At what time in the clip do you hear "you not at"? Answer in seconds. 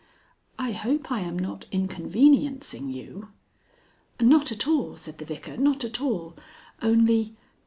2.89-4.65